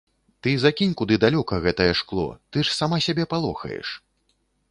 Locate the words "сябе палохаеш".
3.09-3.87